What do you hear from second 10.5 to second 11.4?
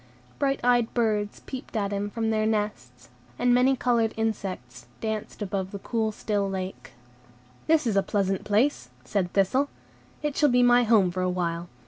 my home for a